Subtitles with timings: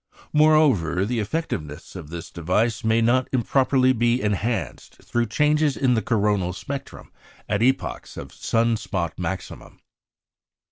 [0.33, 6.01] Moreover, the effectiveness of this device may not improbably be enhanced, through changes in the
[6.01, 7.11] coronal spectrum
[7.47, 9.77] at epochs of sun spot maximum.